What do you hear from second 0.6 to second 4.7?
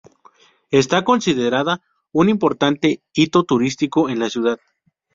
Está considerada un importante hito turístico en la ciudad.